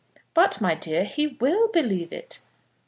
"But, 0.33 0.59
my 0.59 0.73
dear, 0.73 1.03
he 1.03 1.27
will 1.39 1.67
believe 1.67 2.11
it." 2.11 2.39